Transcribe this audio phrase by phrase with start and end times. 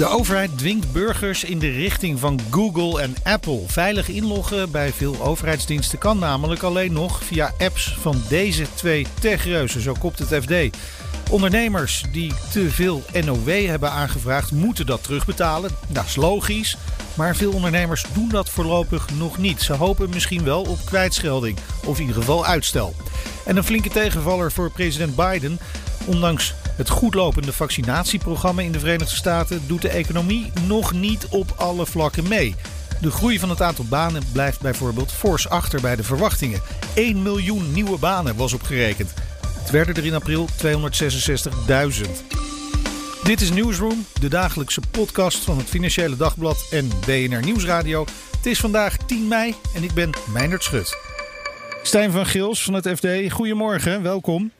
[0.00, 3.62] De overheid dwingt burgers in de richting van Google en Apple.
[3.66, 9.80] Veilig inloggen bij veel overheidsdiensten kan namelijk alleen nog via apps van deze twee techreuzen,
[9.80, 10.76] zo kopt het FD.
[11.30, 15.70] Ondernemers die te veel NOW hebben aangevraagd, moeten dat terugbetalen.
[15.88, 16.76] Dat is logisch.
[17.14, 19.62] Maar veel ondernemers doen dat voorlopig nog niet.
[19.62, 22.94] Ze hopen misschien wel op kwijtschelding of in ieder geval uitstel.
[23.44, 25.58] En een flinke tegenvaller voor president Biden.
[26.04, 31.86] Ondanks het goedlopende vaccinatieprogramma in de Verenigde Staten doet de economie nog niet op alle
[31.86, 32.54] vlakken mee.
[33.00, 36.60] De groei van het aantal banen blijft bijvoorbeeld fors achter bij de verwachtingen.
[36.94, 39.14] 1 miljoen nieuwe banen was opgerekend.
[39.58, 42.10] Het werden er in april 266.000.
[43.22, 48.04] Dit is Newsroom, de dagelijkse podcast van het Financiële Dagblad en BNR Nieuwsradio.
[48.36, 50.96] Het is vandaag 10 mei en ik ben Meindert Schut.
[51.82, 54.50] Stijn van Gils van het FD, goedemorgen, welkom.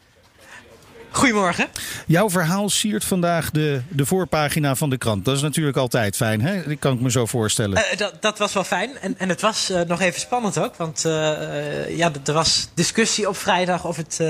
[1.11, 1.69] Goedemorgen.
[2.07, 5.25] Jouw verhaal siert vandaag de, de voorpagina van de krant.
[5.25, 6.63] Dat is natuurlijk altijd fijn, hè?
[6.69, 7.79] Dat kan ik me zo voorstellen.
[7.79, 8.91] Uh, dat, dat, was wel fijn.
[9.01, 10.77] En, en het was uh, nog even spannend ook.
[10.77, 14.21] Want uh, ja, er was discussie op vrijdag of het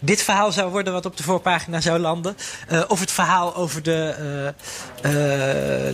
[0.00, 2.36] dit verhaal zou worden wat op de voorpagina zou landen.
[2.88, 4.54] of het verhaal over de,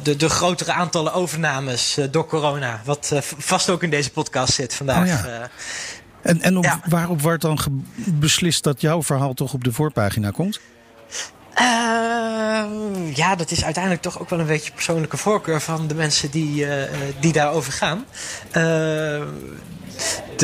[0.02, 2.80] de, de, grotere aantallen overnames door corona.
[2.84, 5.24] Wat vast ook in deze podcast zit vandaag.
[5.24, 5.50] Oh ja.
[6.24, 6.80] En, en op, ja.
[6.88, 7.58] waarop wordt dan
[8.14, 10.60] beslist dat jouw verhaal toch op de voorpagina komt?
[11.60, 16.30] Uh, ja, dat is uiteindelijk toch ook wel een beetje persoonlijke voorkeur van de mensen
[16.30, 16.72] die, uh,
[17.20, 18.04] die daarover gaan.
[18.56, 19.22] Uh,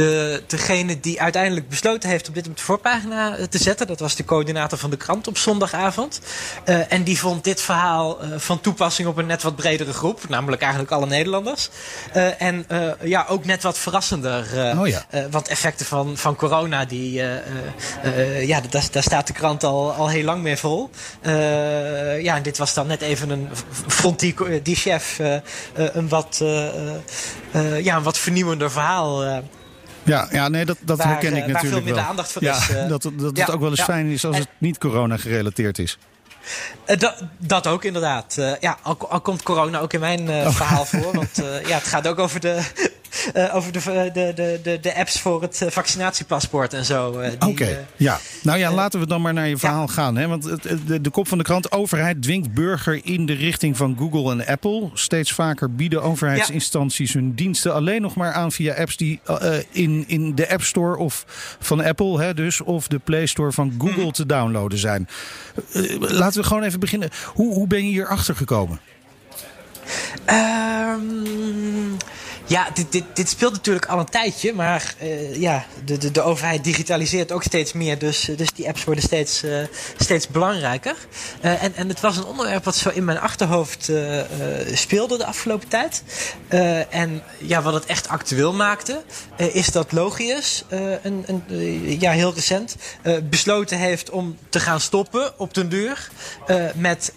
[0.01, 4.17] de, degene die uiteindelijk besloten heeft om dit op de voorpagina te zetten, dat was
[4.17, 6.21] de coördinator van de krant op zondagavond.
[6.69, 10.29] Uh, en die vond dit verhaal uh, van toepassing op een net wat bredere groep,
[10.29, 11.71] namelijk eigenlijk alle Nederlanders.
[12.17, 12.67] Uh, en
[13.03, 14.45] ja, ook net wat verrassender.
[14.79, 15.05] Oh ja.
[15.31, 17.13] want effecten van, van corona, die,
[18.43, 20.91] ja, daar, daar staat de krant al, al heel lang mee vol.
[22.21, 23.49] ja, en dit was dan net even een,
[23.87, 25.19] vond die, die chef
[25.75, 26.43] een wat,
[27.83, 29.43] ja, een wat vernieuwender verhaal.
[30.03, 32.05] Ja, ja nee, dat, dat waar, herken ik natuurlijk veel minder wel.
[32.05, 32.71] aandacht voor ja, is.
[32.71, 33.85] Uh, dat, dat ja, het ook wel eens ja.
[33.85, 35.99] fijn is als En- het niet corona gerelateerd is.
[36.87, 38.57] Uh, dat, dat ook inderdaad.
[38.61, 41.13] Ja, al, al komt corona ook in mijn uh, verhaal voor.
[41.21, 42.63] Want uh, ja, het gaat ook over de,
[43.37, 47.21] uh, over de, de, de, de, de apps voor het uh, vaccinatiepaspoort en zo.
[47.21, 48.19] Uh, Oké, uh, ja.
[48.43, 50.17] Nou ja, laten we dan maar naar je verhaal gaan.
[50.17, 50.29] Hè?
[50.29, 53.97] Want het, de, de kop van de krant: overheid dwingt burger in de richting van
[53.99, 54.91] Google en Apple.
[54.95, 59.21] Steeds vaker bieden overheidsinstanties hun diensten alleen nog maar aan via apps die
[59.71, 61.25] in, in de App Store of
[61.61, 64.11] van Apple, hè, dus, of de Play Store van Google Mhm.
[64.11, 65.09] te downloaden zijn.
[65.99, 67.11] Laten we gewoon even beginnen.
[67.35, 68.81] Hoe, hoe ben je hier achter gekomen?
[70.25, 70.99] Ehm,
[72.51, 76.23] ja, dit, dit, dit speelt natuurlijk al een tijdje, maar uh, ja, de, de, de
[76.23, 79.59] overheid digitaliseert ook steeds meer, dus, dus die apps worden steeds, uh,
[79.97, 80.97] steeds belangrijker.
[81.41, 83.91] En, en het was een onderwerp wat zo in mijn achterhoofd
[84.73, 86.03] speelde de afgelopen tijd.
[86.91, 89.03] en ja, wat het echt actueel maakte,
[89.37, 90.65] is dat Logius,
[91.03, 91.43] een, een,
[92.01, 92.77] ja, heel recent,
[93.23, 96.11] besloten heeft om te gaan stoppen op den duur
[96.75, 97.13] met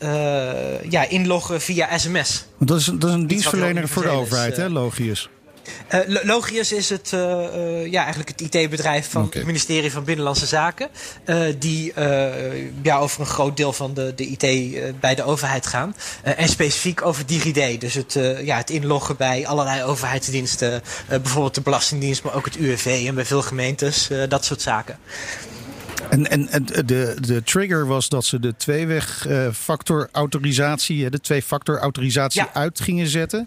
[0.89, 2.45] ja, inloggen via sms.
[2.65, 4.71] Want dat is, dat is een dienstverlener voor de overheid, hè, eh.
[4.71, 5.29] Logius.
[5.93, 10.03] Uh, Lo- Logius is het, uh, uh, ja, eigenlijk het IT-bedrijf van het ministerie van
[10.03, 10.89] Binnenlandse Zaken.
[11.59, 11.93] die
[12.81, 15.95] ja, over een groot deel van de, de IT bij de overheid gaan.
[16.23, 17.81] En specifiek over DigiD.
[17.81, 20.81] Dus het, ja, het inloggen bij allerlei overheidsdiensten.
[21.07, 24.09] Bijvoorbeeld de Belastingdienst, maar ook het UWV en bij veel gemeentes.
[24.27, 24.97] Dat soort zaken.
[26.13, 31.19] En, en, en de, de trigger was dat ze de tweeweg eh, factor autorisatie, de
[31.19, 32.53] twee factor autorisatie Ja.
[32.53, 33.45] uit gingen zetten.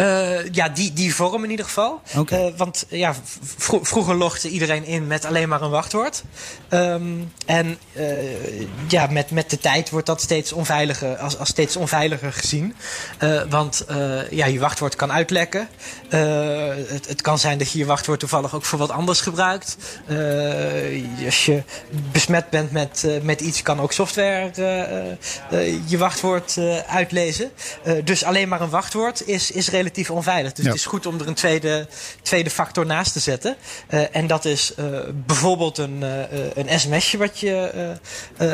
[0.00, 2.00] Uh, ja, die, die vorm in ieder geval.
[2.32, 3.14] Uh, want ja,
[3.56, 6.22] vro- vroeger logde iedereen in met alleen maar een wachtwoord.
[6.70, 8.04] Um, en uh,
[8.88, 12.74] ja, met, met de tijd wordt dat steeds onveiliger, als, als steeds onveiliger gezien.
[13.48, 13.84] Want
[14.30, 15.68] ja, je wachtwoord kan uitlekken.
[16.08, 19.76] Het, het kan zijn dat je je wachtwoord toevallig ook voor wat anders gebruikt.
[21.24, 21.62] Als je
[22.12, 24.50] besmet bent met, met iets, kan ook software
[25.86, 26.56] je wachtwoord
[26.86, 27.50] uitlezen.
[28.04, 30.52] Dus alleen maar een wachtwoord is, is relatief relatief onveilig.
[30.52, 31.86] Dus het is goed om er een tweede,
[32.22, 33.56] tweede factor naast te zetten.
[34.12, 34.72] en dat is
[35.12, 36.02] bijvoorbeeld een,
[36.54, 37.96] een sms'je wat je,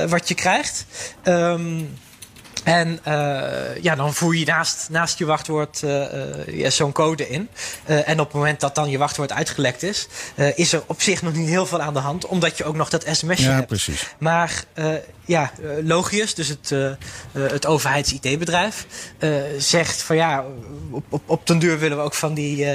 [0.08, 0.84] wat je krijgt.
[1.24, 1.98] Um,
[2.66, 7.48] en uh, ja, dan voer je naast, naast je wachtwoord uh, zo'n code in.
[7.86, 10.08] Uh, en op het moment dat dan je wachtwoord uitgelekt is,
[10.54, 12.88] is er op zich nog niet heel veel aan de hand, omdat je ook nog
[12.88, 13.66] dat sms'je ja, hebt.
[13.66, 14.06] Precies.
[14.18, 14.64] Maar
[15.26, 15.50] ja,
[15.82, 16.74] Logius, dus het,
[17.32, 18.86] het overheids-IT-bedrijf,
[19.58, 20.44] zegt van ja,
[20.90, 22.66] op, op, op den duur willen we ook van die,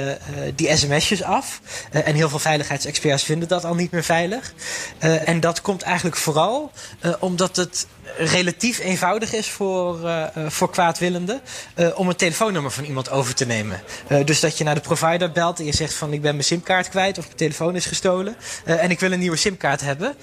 [0.54, 1.60] die sms'jes af.
[1.90, 4.54] en heel veel veiligheidsexperts vinden dat al niet meer veilig.
[4.98, 6.72] en dat komt eigenlijk vooral
[7.20, 11.40] omdat het relatief eenvoudig is voor, uh, voor kwaadwillenden
[11.76, 13.80] uh, om een telefoonnummer van iemand over te nemen.
[14.08, 16.44] Uh, dus dat je naar de provider belt en je zegt van ik ben mijn
[16.44, 20.14] simkaart kwijt of mijn telefoon is gestolen en ik wil een nieuwe simkaart hebben.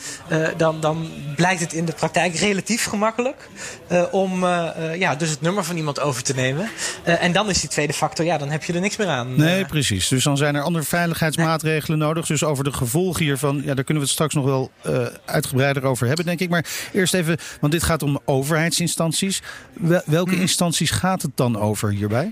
[0.57, 3.49] dan, dan blijkt het in de praktijk relatief gemakkelijk
[4.11, 4.45] om
[4.95, 6.69] ja, dus het nummer van iemand over te nemen.
[7.03, 9.35] en dan is die tweede factor, ja, dan heb je er niks meer aan.
[9.35, 10.07] Nee, precies.
[10.07, 12.25] Dus dan zijn er andere veiligheidsmaatregelen nodig.
[12.25, 14.71] Dus over de gevolgen hiervan, ja, daar kunnen we het straks nog wel
[15.25, 16.49] uitgebreider over hebben, denk ik.
[16.49, 19.41] Maar eerst even, want dit gaat om overheidsinstanties.
[20.05, 20.41] Welke hmm.
[20.41, 22.31] instanties gaat het dan over hierbij?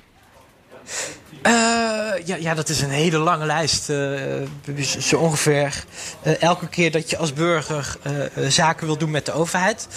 [1.44, 1.87] Uh,
[2.26, 3.90] ja, ja, dat is een hele lange lijst.
[3.90, 4.22] Uh,
[5.00, 5.84] zo ongeveer
[6.24, 7.98] uh, elke keer dat je als burger
[8.48, 9.88] zaken wil doen met de overheid,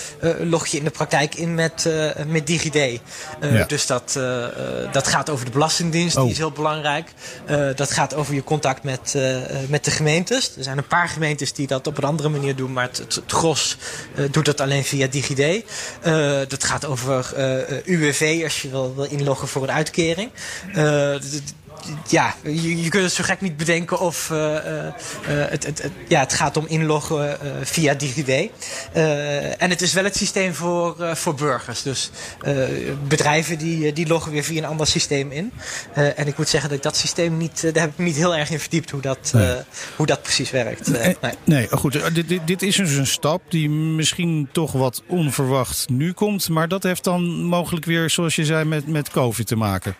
[0.41, 1.89] log je in de praktijk in met,
[2.27, 3.01] met DigiD.
[3.41, 3.65] Ja.
[3.65, 4.19] Dus dat,
[4.93, 6.23] dat gaat over de Belastingdienst, oh.
[6.23, 7.13] die is heel belangrijk.
[7.75, 9.19] dat gaat over je contact met,
[9.69, 10.57] met de gemeentes.
[10.57, 13.15] Er zijn een paar gemeentes die dat op een andere manier doen, maar het, het,
[13.15, 13.77] het gros
[14.31, 15.65] doet dat alleen via DigiD.
[16.49, 17.35] dat gaat over
[17.85, 20.31] UWV als je wil, wil inloggen voor een uitkering
[22.09, 24.61] ja, je, je, kunt het zo gek niet bedenken of uh, uh,
[25.27, 28.51] het, het, het, ja, het gaat om inloggen via DigiD.
[29.59, 31.83] en het is wel het systeem voor, voor burgers.
[31.83, 32.11] Dus
[33.09, 35.53] bedrijven die, die loggen weer via een ander systeem in.
[35.93, 38.51] en ik moet zeggen dat ik dat systeem niet, daar heb ik niet heel erg
[38.51, 39.57] in verdiept hoe dat, nee.
[39.97, 40.89] hoe dat precies werkt.
[40.89, 41.35] nee, nee.
[41.45, 42.15] nee goed.
[42.15, 46.49] Dit, dit, dit is dus een stap die misschien toch wat onverwacht nu komt.
[46.49, 49.97] Maar dat heeft dan mogelijk weer, zoals je zei, met, met COVID te maken.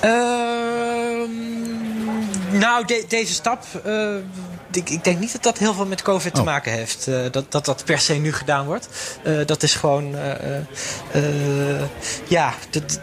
[0.00, 1.30] Ehm,
[2.58, 3.64] nou, deze stap.
[3.86, 4.14] Uh,
[4.72, 6.46] ik, ik, denk niet dat dat heel veel met COVID te oh.
[6.46, 7.06] maken heeft.
[7.08, 8.88] Uh, dat, dat dat per se nu gedaan wordt.
[9.24, 10.16] Uh, dat is gewoon.
[12.28, 13.00] ja, dat,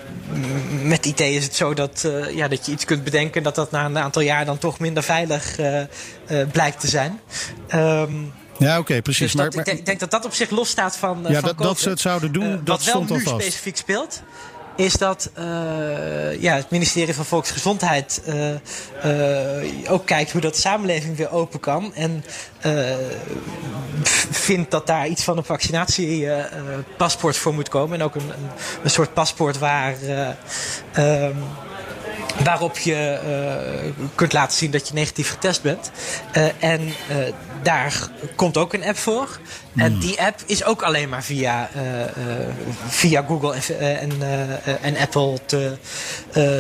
[0.81, 3.43] met IT is het zo dat, ja, dat je iets kunt bedenken.
[3.43, 5.55] dat dat na een aantal jaar dan toch minder veilig
[6.51, 7.19] blijkt te zijn.
[7.73, 9.31] Um, ja, oké, okay, precies.
[9.31, 11.25] Dus dat, maar, ik, denk, dat dat op zich losstaat van.
[11.27, 12.61] Ja, van dat, dat ze het zouden doen.
[12.63, 14.21] dat wat wel nu specifiek speelt
[14.77, 18.50] is dat uh, ja, het ministerie van Volksgezondheid uh,
[19.06, 21.94] uh, ook kijkt hoe dat de samenleving weer open kan.
[21.95, 22.24] En
[24.31, 28.00] vindt dat daar iets van een vaccinatiepaspoort voor moet komen.
[28.00, 28.31] En ook een,
[28.83, 29.95] een, soort paspoort waar.
[30.97, 31.44] Um,
[32.44, 35.92] waarop je uh, kunt laten zien dat je negatief getest bent.
[36.38, 36.94] Uh, en uh,
[37.62, 39.39] daar komt ook een app voor.
[39.75, 40.00] En hmm.
[40.00, 41.69] die app is ook alleen maar via,
[42.88, 45.78] via Google en, en, en Apple te,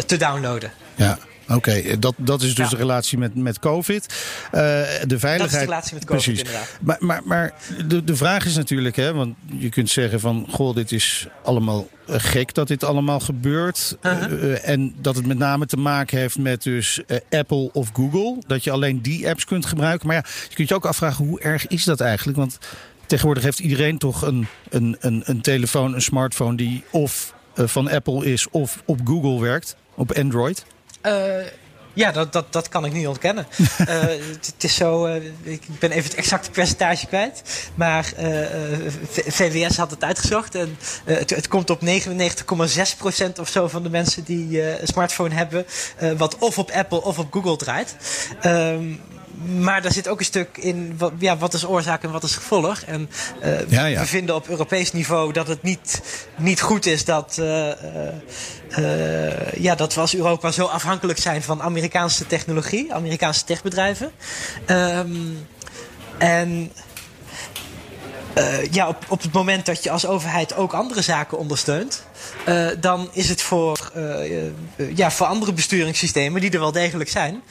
[0.05, 0.71] te downloaden.
[0.95, 1.17] Ja.
[1.47, 2.71] Oké, okay, dat, dat is dus ja.
[2.71, 4.05] de relatie met, met COVID.
[4.05, 4.11] Uh,
[4.51, 5.39] de veiligheid.
[5.39, 6.39] Dat is de relatie met COVID, Precies.
[6.39, 6.77] inderdaad.
[6.81, 7.53] Maar, maar, maar
[7.87, 10.45] de, de vraag is natuurlijk, hè, want je kunt zeggen van...
[10.49, 13.97] goh, dit is allemaal gek dat dit allemaal gebeurt.
[14.01, 14.31] Uh -huh.
[14.31, 18.37] uh, en dat het met name te maken heeft met dus Apple of Google.
[18.47, 20.07] Dat je alleen die apps kunt gebruiken.
[20.07, 22.37] Maar ja, je kunt je ook afvragen, hoe erg is dat eigenlijk?
[22.37, 22.57] Want
[23.05, 26.57] tegenwoordig heeft iedereen toch een, een, een, een telefoon, een smartphone...
[26.57, 30.65] die of van Apple is of op Google werkt, op Android...
[31.93, 33.47] Ja, dat, dat, dat kan ik niet ontkennen.
[33.57, 33.87] uh,
[34.45, 37.69] het, is zo, uh, ik ben even het exacte percentage kwijt.
[37.75, 38.13] Maar
[39.09, 40.55] VWS had het uitgezocht.
[40.55, 45.65] En het, het, komt op 99,6% of zo van de mensen die een smartphone hebben.
[46.17, 47.95] wat of op Apple of op Google draait.
[49.45, 52.23] Ehm, maar daar zit ook een stuk in wat, ja, wat is oorzaak en wat
[52.23, 52.79] is gevolg.
[52.79, 53.09] En
[53.43, 53.99] uh, ja, ja.
[53.99, 56.01] we vinden op Europees niveau dat het niet,
[56.35, 57.71] niet goed is dat, uh,
[58.79, 64.11] uh, ja, dat we als Europa zo afhankelijk zijn van Amerikaanse technologie, Amerikaanse techbedrijven.
[64.67, 65.47] Um,
[66.17, 66.71] en
[68.71, 72.05] ja, op, op het moment dat je als overheid ook andere zaken ondersteunt,
[72.47, 77.41] uh, dan is het voor, uh, ja, voor andere besturingssystemen, die er wel degelijk zijn,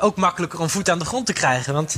[0.00, 1.74] ook makkelijker om voet aan de grond te krijgen.
[1.74, 1.96] Want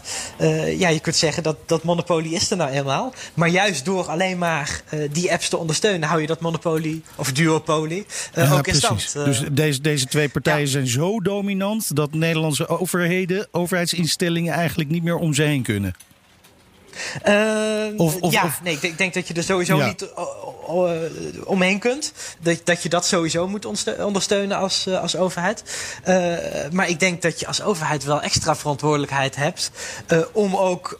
[0.76, 3.14] ja, je kunt zeggen dat dat monopolie is er nou eenmaal.
[3.34, 8.06] Maar juist door alleen maar die apps te ondersteunen, hou je dat monopolie of duopolie
[8.34, 9.12] ja, ook in stand.
[9.12, 10.70] dus deze, deze twee partijen ja.
[10.70, 15.94] zijn zo dominant dat Nederlandse overheden, overheidsinstellingen eigenlijk niet meer om ze heen kunnen.
[17.28, 20.08] Uh, of, of, ja, nee, ik denk, dat je er sowieso niet
[21.44, 22.12] omheen kunt.
[22.40, 23.66] Dat, dat je dat sowieso moet
[23.98, 25.62] ondersteunen als, als overheid.
[26.08, 26.36] Uh,
[26.70, 29.70] maar ik denk dat je als overheid wel extra verantwoordelijkheid hebt
[30.32, 30.98] om ook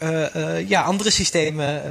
[0.67, 1.83] ja, andere systemen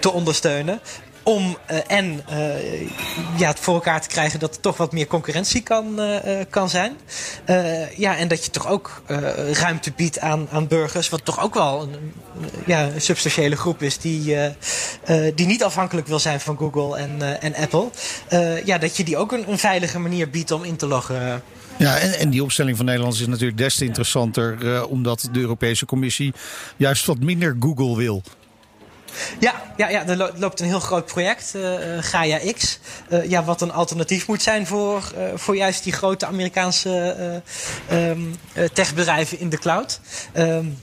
[0.00, 0.80] te ondersteunen
[1.22, 2.88] om uh, en uh,
[3.36, 6.16] ja, het voor elkaar te krijgen dat er toch wat meer concurrentie kan, uh,
[6.50, 6.96] kan zijn.
[7.96, 9.02] ja, en dat je toch ook
[9.52, 12.12] ruimte biedt aan, aan burgers, wat toch ook wel een,
[12.66, 14.36] ja, een substantiële groep is die,
[15.34, 17.90] die niet afhankelijk wil zijn van Google en, en Apple.
[18.64, 21.42] ja, dat je die ook een, een veilige manier biedt om in te loggen.
[21.78, 25.86] Ja, en, en die opstelling van Nederland is natuurlijk des te interessanter, omdat de Europese
[25.86, 26.32] Commissie
[26.76, 28.22] juist wat minder Google wil.
[29.38, 32.78] Ja, ja, ja, er loopt een heel groot project, uh, Gaia X.
[33.08, 37.42] Uh, ja, wat een alternatief moet zijn voor, voor juist die grote Amerikaanse
[37.92, 38.36] um,
[38.72, 40.00] techbedrijven in de cloud.
[40.36, 40.78] Um,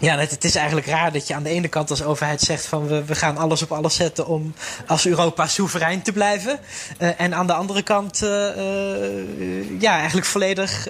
[0.00, 2.66] ja, het, het, is eigenlijk raar dat je aan de ene kant als overheid zegt
[2.66, 4.54] van we, we gaan alles op alles zetten om
[4.86, 6.58] als Europa soeverein te blijven.
[7.00, 10.88] Uh, en aan de andere kant uh, uh, ja, eigenlijk volledig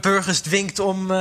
[0.00, 1.12] burgers dwingt om,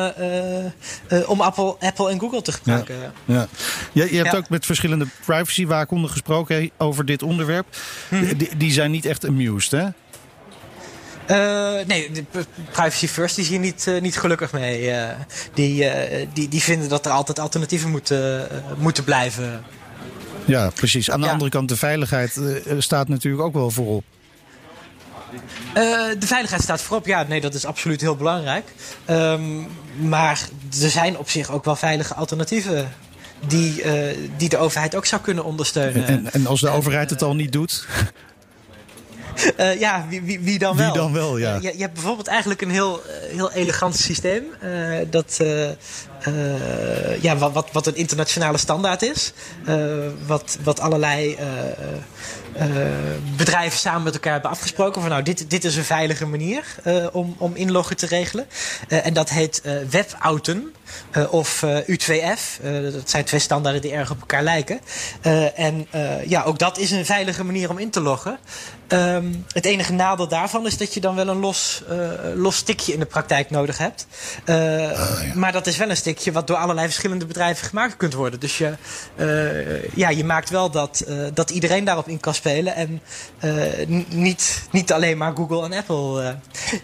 [1.27, 2.95] om Apple, Apple en Google te gebruiken.
[2.95, 3.47] Ja, ja.
[3.91, 7.65] Je, je hebt ook met verschillende privacywaakhonderen gesproken over dit onderwerp.
[8.09, 8.37] Hm.
[8.37, 9.87] Die, die zijn niet echt amused, hè?
[11.29, 12.25] Uh, nee,
[12.71, 14.89] Privacy First is hier niet, uh, niet gelukkig mee.
[14.89, 15.09] Uh,
[15.53, 15.91] die,
[16.33, 19.63] die, die vinden dat er altijd alternatieven moeten, moeten blijven.
[20.45, 21.11] Ja, precies.
[21.11, 22.39] Aan de andere kant, de veiligheid
[22.77, 24.03] staat natuurlijk ook wel voorop.
[25.73, 28.73] de veiligheid staat voorop, ja, nee, dat is absoluut heel belangrijk.
[29.09, 30.41] Um, maar
[30.81, 32.91] er zijn op zich ook wel veilige alternatieven
[33.47, 33.83] die,
[34.37, 36.05] die de overheid ook zou kunnen ondersteunen.
[36.05, 37.87] En, en als de overheid het al niet doet?
[39.59, 40.91] Uh, ja, wie, wie, wie, dan wel?
[40.91, 41.55] Wie dan wel, ja.
[41.55, 44.43] Uh, je, je, hebt bijvoorbeeld eigenlijk een heel, uh, heel elegant systeem.
[45.09, 45.39] dat,
[47.21, 49.33] ja, wat, wat, wat, een internationale standaard is.
[50.25, 51.37] wat, wat allerlei
[53.37, 55.01] bedrijven samen met elkaar hebben afgesproken.
[55.01, 56.63] Van nou, dit, dit is een veilige manier
[57.11, 58.47] om, om inloggen te regelen.
[58.87, 59.61] en dat heet
[61.11, 61.31] WebOuten.
[61.31, 62.61] of U2F.
[62.91, 64.79] dat zijn twee standaarden die erg op elkaar lijken.
[65.55, 65.87] en
[66.25, 68.39] ja, ook dat is een veilige manier om in te loggen.
[68.93, 71.83] Um, het enige nadeel daarvan is dat je dan wel een los,
[72.35, 74.07] los stikje in de praktijk nodig hebt.
[74.45, 75.31] Ah, ja.
[75.35, 78.39] Maar dat is wel een stikje wat door allerlei verschillende bedrijven gemaakt kunt worden.
[78.39, 78.73] Dus je,
[79.95, 82.75] ja, je maakt wel dat, dat iedereen daarop in kan spelen.
[82.75, 83.01] En
[84.07, 86.35] niet, niet alleen maar Google en Apple.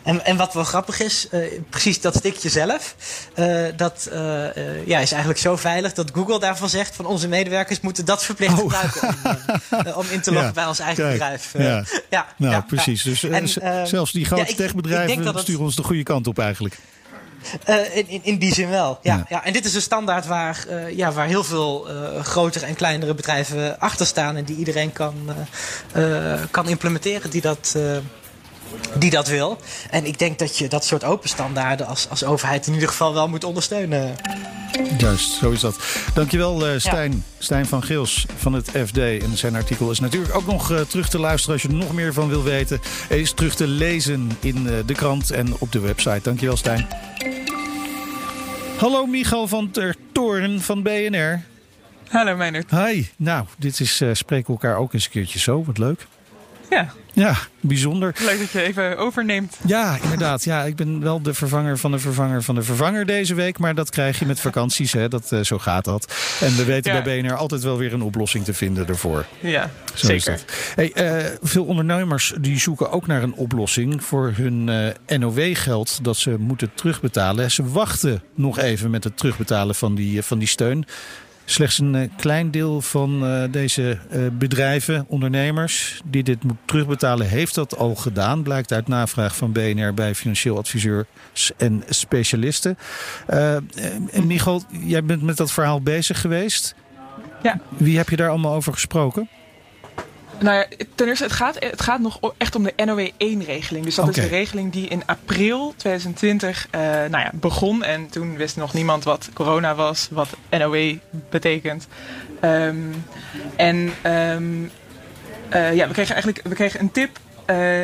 [0.04, 1.28] En, en wat wel grappig is,
[1.70, 2.96] precies dat stikje zelf.
[3.76, 3.95] dat
[4.86, 8.54] ja, is eigenlijk zo veilig dat Google daarvan zegt van onze medewerkers moeten dat verplicht
[8.54, 8.60] oh.
[8.60, 9.18] gebruiken
[9.94, 10.54] om, om in te loggen ja.
[10.54, 11.14] bij ons eigen Kijk.
[11.14, 11.54] bedrijf.
[11.58, 13.04] Ja ja, nou, ja, precies.
[13.04, 16.78] Dus eh, en, zelfs die grote techbedrijven sturen ons de goede kant op eigenlijk.
[17.70, 19.44] Uh, in, in, die zin wel, ja, ja.
[19.44, 23.14] En dit is een standaard waar, uh, ja, waar heel veel uh, grotere en kleinere
[23.14, 24.36] bedrijven achter staan.
[24.36, 25.16] En die iedereen kan,
[26.52, 27.78] kan implementeren die dat,
[28.98, 29.58] die dat wil.
[29.90, 33.14] En ik denk dat je dat soort open standaarden als, als overheid in ieder geval
[33.14, 34.16] wel moet ondersteunen.
[34.98, 35.80] Juist, zo is dat.
[36.14, 37.12] Dankjewel uh, Stijn.
[37.12, 37.18] Ja.
[37.38, 38.98] Stijn van Geels van het FD.
[38.98, 41.94] En zijn artikel is natuurlijk ook nog uh, terug te luisteren als je er nog
[41.94, 42.82] meer van wil weten.
[43.08, 46.20] Hij is terug te lezen in uh, de krant en op de website.
[46.24, 46.88] Dankjewel Stijn.
[48.78, 51.44] Hallo Michal van ter Toren van BNR.
[52.08, 52.72] Hallo Meijnerd.
[52.72, 53.06] Hi.
[53.16, 55.64] Nou, dit is spreken elkaar ook eens een keertje zo.
[55.64, 56.08] Wat leuk.
[56.70, 56.94] Ja.
[57.16, 58.16] Ja, bijzonder.
[58.20, 59.58] Leuk dat je even overneemt.
[59.66, 60.44] Ja, inderdaad.
[60.44, 63.58] Ja, ik ben wel de vervanger van de vervanger van de vervanger deze week.
[63.58, 64.94] Maar dat krijg je met vakanties.
[64.94, 65.08] Hè.
[65.08, 66.14] Dat, uh, zo gaat dat.
[66.42, 67.02] En we weten ja.
[67.02, 69.26] bij BNR altijd wel weer een oplossing te vinden ervoor.
[69.40, 70.40] Ja, zo zeker.
[70.76, 76.18] Hey, uh, veel ondernemers die zoeken ook naar een oplossing voor hun uh, NOW-geld dat
[76.18, 77.52] ze moeten terugbetalen.
[77.52, 80.86] Ze wachten nog even met het terugbetalen van die, van die steun.
[81.46, 87.28] Slechts een uh, klein deel van uh, deze uh, bedrijven, ondernemers, die dit moet terugbetalen,
[87.28, 88.44] heeft dat al gedaan.
[88.44, 92.78] Blijkt uit navraag van BNR bij financieel adviseurs en specialisten.
[93.26, 96.76] en Michal, jij bent met dat verhaal bezig geweest.
[97.44, 97.60] Ja.
[97.78, 99.30] Wie heb je daar allemaal over gesproken?
[100.40, 100.66] Nou ja,
[100.96, 103.86] ten eerste, het gaat, het gaat nog echt om de NOW-1-regeling.
[103.86, 104.24] Dus dat okay.
[104.24, 107.84] is de regeling die in april 2020 uh, nou ja, begon.
[107.84, 110.96] En toen wist nog niemand wat corona was, wat NOW
[111.30, 111.88] betekent.
[112.42, 113.06] Um,
[113.56, 114.72] en um,
[115.54, 117.84] uh, ja, we kregen eigenlijk we kregen een tip uh,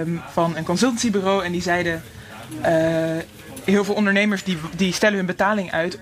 [0.00, 1.44] um, van een consultancybureau.
[1.44, 2.02] En die zeiden,
[3.64, 5.98] heel veel ondernemers die, die stellen hun betaling uit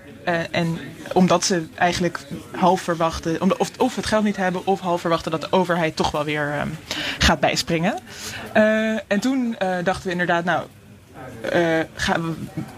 [0.50, 0.78] en
[1.12, 2.18] omdat ze eigenlijk
[2.56, 6.10] half verwachten, of, of het geld niet hebben, of half verwachten dat de overheid toch
[6.10, 6.78] wel weer um,
[7.18, 7.98] gaat bijspringen.
[8.56, 10.66] Uh, en toen uh, dachten we inderdaad, nou,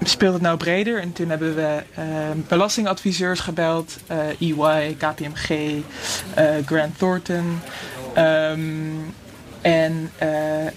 [0.02, 1.00] speelt het nou breder.
[1.00, 2.04] En toen hebben we uh,
[2.48, 3.96] belastingadviseurs gebeld.
[4.38, 5.82] EY, KPMG,
[6.66, 7.60] Grant Thornton.
[8.18, 9.14] Um,
[9.60, 10.10] en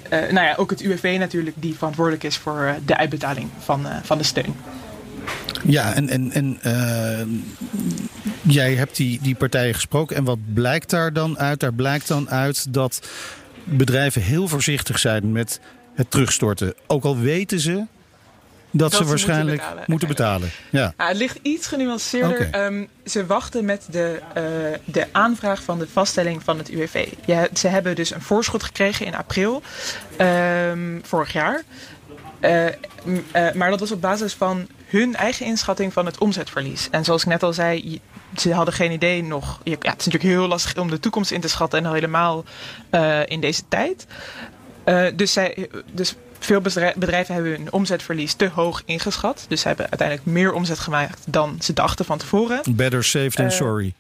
[0.10, 4.24] nou ja, ook het UWV natuurlijk, die verantwoordelijk is voor de uitbetaling van, van de
[4.24, 4.56] steun.
[5.63, 6.60] Ja, en, en, en
[8.42, 10.15] jij hebt die, die partijen gesproken.
[10.15, 11.60] En wat blijkt daar dan uit?
[11.60, 13.08] Daar blijkt dan uit dat
[13.63, 15.60] bedrijven heel voorzichtig zijn met
[15.94, 16.74] het terugstorten.
[16.88, 17.86] Ook al weten ze
[18.72, 20.50] dat, ze waarschijnlijk moeten betalen.
[20.70, 20.94] Ja.
[20.98, 22.50] het ligt iets genuanceerder.
[22.51, 24.44] Ehm, ze wachten met de, uh,
[24.86, 27.08] de aanvraag van de vaststelling van het UWV.
[27.25, 29.62] Ja, ze hebben dus een voorschot gekregen in april
[30.18, 31.63] um, vorig jaar.
[32.42, 36.88] Uh, uh, maar dat was op basis van hun eigen inschatting van het omzetverlies.
[36.91, 38.01] En zoals ik net al zei,
[38.38, 39.59] ze hadden geen idee nog.
[39.63, 42.43] Ja, het is natuurlijk heel lastig om de toekomst in te schatten en al helemaal
[43.25, 44.05] in deze tijd.
[45.15, 46.62] dus, zij, dus veel
[46.95, 49.45] bedrijven hebben hun omzetverlies te hoog ingeschat.
[49.47, 52.62] Dus ze hebben uiteindelijk meer omzet gemaakt dan ze dachten van tevoren.
[52.69, 53.93] Better safe than uh, sorry.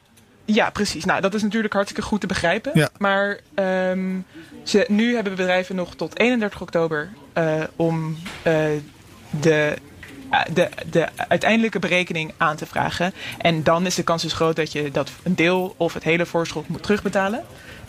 [0.45, 1.05] Ja, precies.
[1.05, 2.71] Nou, dat is natuurlijk hartstikke goed te begrijpen.
[2.73, 2.89] Ja.
[2.97, 4.25] Maar um,
[4.63, 7.09] ze, nu hebben bedrijven nog tot 31 oktober
[7.75, 8.17] om
[9.29, 9.77] de
[10.53, 13.13] de, de uiteindelijke berekening aan te vragen.
[13.37, 16.25] En dan is de kans dus groot dat je dat een deel of het hele
[16.25, 17.43] voorschot moet terugbetalen.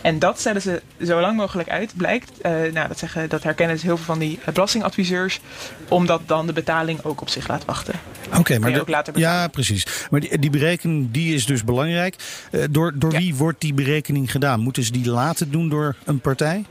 [0.05, 2.31] En dat stellen ze zo lang mogelijk uit, blijkt.
[2.43, 5.41] Uh, nou, dat, zeggen, dat herkennen dus heel veel van die belastingadviseurs.
[5.89, 7.95] Omdat dan de betaling ook op zich laat wachten.
[8.39, 9.87] Oké, maar ook later ja, precies.
[10.11, 12.17] Maar die, die, berekening die is dus belangrijk.
[12.51, 14.61] Uh, door door wie wordt die berekening gedaan?
[14.61, 16.65] Moeten ze die laten doen door een partij?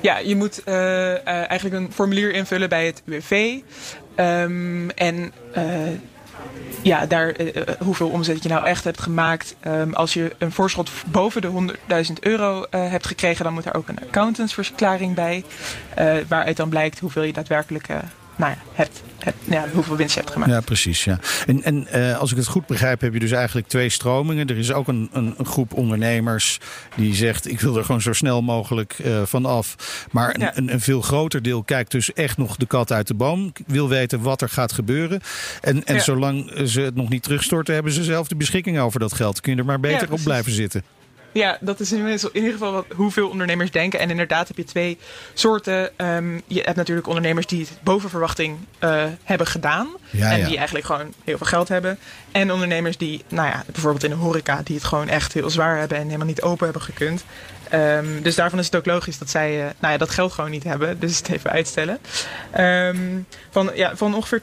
[0.00, 3.60] Ja, je moet uh, eigenlijk een formulier invullen bij het UWV.
[4.14, 5.32] Ehm, en
[6.82, 9.56] ja, daar, uh, hoeveel omzet je nou echt hebt gemaakt.
[9.66, 13.88] Um, als je een voorschot boven de 100.000 euro hebt gekregen, dan moet er ook
[13.88, 15.44] een accountantsverklaring bij.
[15.98, 17.86] Uh, waaruit dan blijkt hoeveel je daadwerkelijk
[18.36, 20.50] nou ja, hebt, hebt, ja, hoeveel winst je hebt gemaakt.
[20.50, 21.04] Ja, precies.
[21.04, 21.18] Ja.
[21.46, 24.46] En, en uh, als ik het goed begrijp, heb je dus eigenlijk twee stromingen.
[24.46, 26.58] Er is ook een, een, een groep ondernemers
[26.96, 29.76] die zegt: ik wil er gewoon zo snel mogelijk uh, van af.
[30.10, 30.56] Maar ja.
[30.56, 33.52] een, een, veel groter deel kijkt dus echt nog de kat uit de boom.
[33.66, 35.20] Wil weten wat er gaat gebeuren.
[35.60, 36.00] En, en ja.
[36.00, 39.40] zolang ze het nog niet terugstorten, hebben ze zelf de beschikking over dat geld.
[39.40, 40.82] Kun je er maar beter op blijven zitten.
[41.34, 44.00] Ja, dat is in ieder geval wat, hoeveel ondernemers denken.
[44.00, 44.98] En inderdaad heb je twee
[45.32, 45.90] soorten.
[45.96, 49.88] Um, je hebt natuurlijk ondernemers die het boven verwachting uh, hebben gedaan.
[50.10, 50.46] Ja, en ja.
[50.46, 51.98] die eigenlijk gewoon heel veel geld hebben.
[52.32, 55.78] En ondernemers die, nou ja, bijvoorbeeld in de horeca, die het gewoon echt heel zwaar
[55.78, 57.24] hebben en helemaal niet open hebben gekund.
[57.72, 60.50] Um, dus daarvan is het ook logisch dat zij uh, nou ja, dat geld gewoon
[60.50, 60.98] niet hebben.
[60.98, 61.98] Dus het even uitstellen.
[62.58, 64.42] Um, van, ja, van ongeveer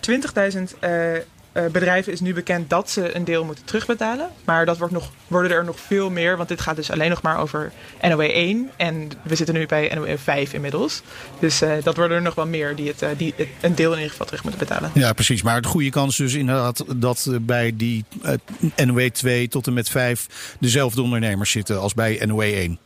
[0.53, 1.17] 20.000 uh,
[1.53, 4.29] uh, bedrijven is nu bekend dat ze een deel moeten terugbetalen.
[4.45, 6.37] Maar dat wordt nog, worden er nog veel meer.
[6.37, 8.69] Want dit gaat dus alleen nog maar over NOE 1.
[8.77, 11.01] En we zitten nu bij NOE 5 inmiddels.
[11.39, 13.89] Dus uh, dat worden er nog wel meer die, het, uh, die het een deel
[13.91, 14.91] in ieder geval terug moeten betalen.
[14.93, 15.41] Ja, precies.
[15.41, 18.05] Maar de goede kans dus inderdaad dat bij die
[18.85, 22.79] NOE 2 tot en met 5 dezelfde ondernemers zitten als bij NOE 1.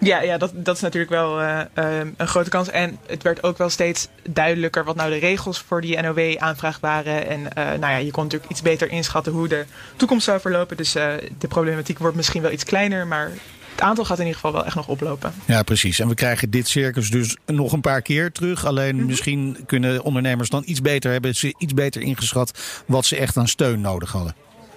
[0.00, 2.70] Ja, ja dat, dat is natuurlijk wel uh, uh, een grote kans.
[2.70, 7.26] En het werd ook wel steeds duidelijker wat nou de regels voor die NOW-aanvraag waren.
[7.28, 9.64] En uh, nou ja, je kon natuurlijk iets beter inschatten hoe de
[9.96, 10.76] toekomst zou verlopen.
[10.76, 10.92] Dus
[11.38, 13.32] de problematiek wordt misschien wel iets kleiner, maar
[13.70, 15.32] het aantal gaat in ieder geval wel echt nog oplopen.
[15.44, 16.00] Ja, precies.
[16.00, 18.66] En we krijgen dit circus dus nog een paar keer terug.
[18.66, 19.08] Alleen mm -hmm.
[19.08, 23.48] misschien kunnen ondernemers dan iets beter hebben, ze iets beter ingeschat wat ze echt aan
[23.48, 24.34] steun nodig hadden.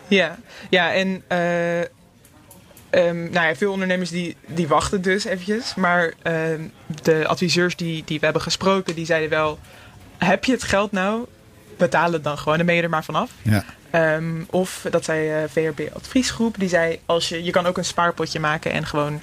[0.08, 0.38] Ja,
[0.70, 1.24] ja en
[2.92, 5.76] Um, nou ja, veel ondernemers die, die wachten dus eventjes.
[5.76, 9.60] Maar um, de adviseurs die, die we hebben gesproken, die zeiden wel...
[10.18, 11.26] Heb je het geld nou?
[11.78, 12.58] Betaal het dan gewoon.
[12.58, 13.32] Dan ben je er maar vanaf.
[13.42, 13.64] Ja.
[14.16, 16.56] Um, of dat zei uh, VRB Adviesgroep.
[16.60, 19.22] Die zei, als je, je kan ook een spaarpotje maken en gewoon...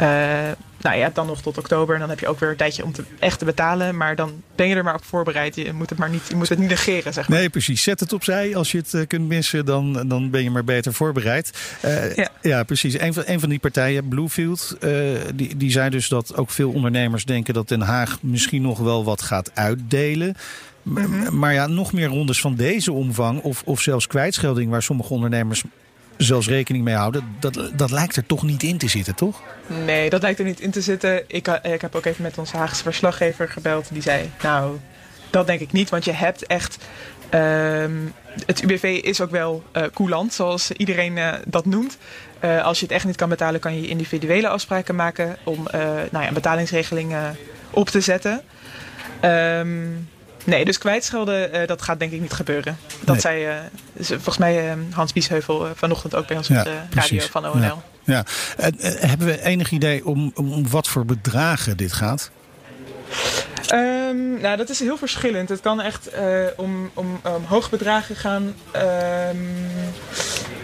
[0.00, 0.50] Uh,
[0.84, 1.94] nou ja, dan nog tot oktober.
[1.94, 3.96] En dan heb je ook weer een tijdje om te, echt te betalen.
[3.96, 5.56] Maar dan ben je er maar op voorbereid.
[5.56, 7.38] Je moet het maar niet, je moet het niet negeren, zeg maar.
[7.38, 7.82] Nee, precies.
[7.82, 8.56] Zet het opzij.
[8.56, 11.50] Als je het uh, kunt missen, dan, dan ben je maar beter voorbereid.
[11.84, 12.28] Uh, ja.
[12.42, 12.62] ja.
[12.62, 12.98] precies.
[12.98, 16.70] Een van, een van die partijen, Bluefield, uh, die, die zei dus dat ook veel
[16.70, 20.36] ondernemers denken dat Den Haag misschien nog wel wat gaat uitdelen.
[20.82, 21.38] Mm -hmm.
[21.38, 25.64] Maar ja, nog meer rondes van deze omvang, of, of zelfs kwijtschelding, waar sommige ondernemers
[26.16, 27.36] zelfs rekening mee houden.
[27.40, 29.42] Dat, dat lijkt er toch niet in te zitten, toch?
[29.84, 31.22] Nee, dat lijkt er niet in te zitten.
[31.26, 33.88] Ik, ik heb ook even met onze Haagse verslaggever gebeld.
[33.92, 34.78] Die zei, nou,
[35.30, 35.90] dat denk ik niet.
[35.90, 36.78] Want je hebt echt...
[37.34, 38.12] Um,
[38.46, 41.98] het UBV is ook wel uh, coulant, zoals iedereen uh, dat noemt.
[42.62, 46.28] Als je het echt niet kan betalen, kan je individuele afspraken maken om nou ja,
[46.28, 47.14] een betalingsregeling
[47.70, 48.42] op te zetten.
[49.22, 50.08] Um,
[50.44, 52.76] Nee, dus kwijtschelden, uh, dat gaat denk ik niet gebeuren.
[53.00, 53.20] Dat nee.
[53.20, 53.54] zei uh,
[54.06, 57.60] volgens mij uh, Hans Biesheuvel vanochtend ook bij ons ja, op de radio van ONL.
[57.60, 58.24] Ja, ja.
[59.06, 62.30] hebben we enig idee om, om wat voor bedragen dit gaat?
[63.72, 65.48] Um, Um, nou, dat is heel verschillend.
[65.48, 66.10] Het kan echt
[66.56, 68.54] om, om, om hoogbedragen gaan.
[69.32, 69.48] Um,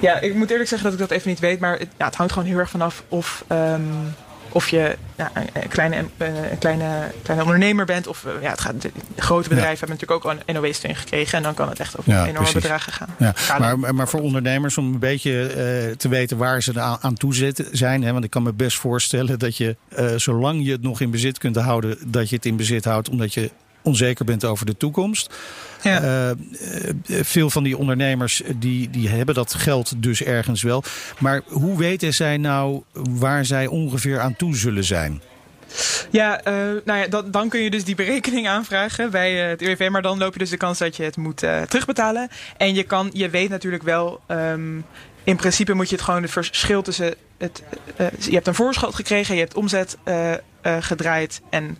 [0.01, 1.61] ja, ik moet eerlijk zeggen dat ik dat even niet weet.
[1.61, 4.15] Maar het, ja, het hangt gewoon heel erg vanaf of um,
[4.53, 8.07] of je ja, een, kleine, een kleine, kleine ondernemer bent.
[8.07, 11.37] Of ja, het gaat, de grote bedrijven hebben natuurlijk ook al een NOW-steun gekregen.
[11.37, 12.53] En dan kan het echt over enorme precies.
[12.53, 13.09] bedragen gaan.
[13.19, 13.35] Ja.
[13.59, 17.35] Maar, maar voor ondernemers om een beetje uh, te weten waar ze aan, aan toe
[17.35, 18.03] zitten, zijn.
[18.03, 21.11] Hè, want ik kan me best voorstellen dat je, uh, zolang je het nog in
[21.11, 23.09] bezit kunt houden, dat je het in bezit houdt.
[23.09, 23.51] Omdat je
[23.83, 25.35] onzeker bent over de toekomst.
[25.83, 26.03] Ja.
[26.03, 26.31] Uh,
[27.23, 30.83] veel van die ondernemers die, die hebben dat geld dus ergens wel.
[31.19, 35.23] Maar hoe weten zij nou waar zij ongeveer aan toe zullen zijn?
[36.11, 39.89] Ja, uh, nou ja, dan, dan kun je dus die berekening aanvragen bij het UWV.
[39.91, 42.29] Maar dan loop je dus de kans dat je het moet uh, terugbetalen.
[42.57, 44.85] En je, kan, je weet natuurlijk wel, um,
[45.25, 47.15] in principe moet je het gewoon het verschil tussen...
[47.39, 47.63] Het,
[48.19, 49.97] je hebt een voorschot gekregen, je hebt omzet
[50.81, 51.41] gedraaid.
[51.51, 51.79] En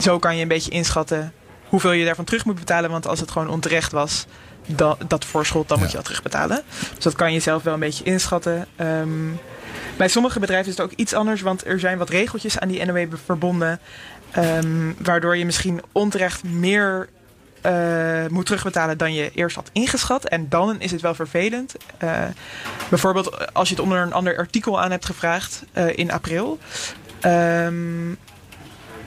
[0.00, 1.32] zo kan je een beetje inschatten
[1.72, 2.90] hoeveel je daarvan terug moet betalen.
[2.90, 4.26] Want als het gewoon onterecht was,
[4.66, 6.62] dat, dat voorschot, dan moet je dat terugbetalen.
[6.94, 8.66] Dus dat kan je zelf wel een beetje inschatten.
[8.80, 9.38] Um,
[9.96, 12.84] bij sommige bedrijven is het ook iets anders, want er zijn wat regeltjes aan die
[12.84, 13.80] NOW verbonden.
[14.38, 17.08] Um, waardoor je misschien onterecht meer
[17.66, 20.24] uh, moet terugbetalen dan je eerst had ingeschat.
[20.24, 21.74] En dan is het wel vervelend.
[22.04, 22.22] Uh,
[22.88, 26.58] bijvoorbeeld als je het onder een ander artikel aan hebt gevraagd uh, in april.
[27.24, 28.18] Um,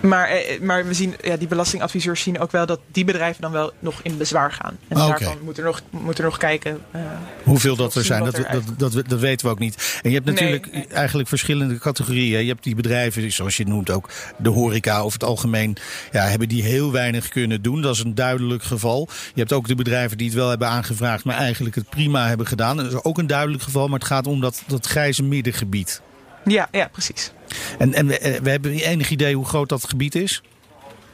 [0.07, 3.51] maar, eh, maar we zien, ja, die belastingadviseurs zien ook wel dat die bedrijven dan
[3.51, 4.77] wel nog in bezwaar gaan.
[4.87, 5.09] En okay.
[5.09, 6.81] daarvan moet er nog, moet er nog kijken.
[6.95, 7.01] Uh,
[7.43, 9.99] Hoeveel dat er zijn, dat, dat, dat, dat, dat, weten we ook niet.
[10.03, 10.87] En je hebt natuurlijk nee, nee.
[10.87, 12.41] eigenlijk verschillende categorieën.
[12.41, 15.77] Je hebt die bedrijven, zoals je noemt ook, de horeca over het algemeen,
[16.11, 17.81] ja, hebben die heel weinig kunnen doen.
[17.81, 19.09] Dat is een duidelijk geval.
[19.33, 22.47] Je hebt ook de bedrijven die het wel hebben aangevraagd, maar eigenlijk het prima hebben
[22.47, 22.77] gedaan.
[22.77, 26.01] Dat is ook een duidelijk geval, maar het gaat om dat, dat grijze middengebied.
[26.45, 27.31] Ja, ja, precies.
[27.77, 30.41] En, en we, we hebben enig idee hoe groot dat gebied is?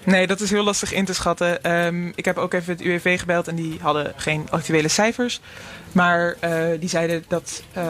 [0.03, 1.71] Nee, dat is heel lastig in te schatten.
[1.71, 5.41] Um, ik heb ook even het UWV gebeld en die hadden geen actuele cijfers.
[5.91, 7.83] Maar uh, die zeiden dat uh,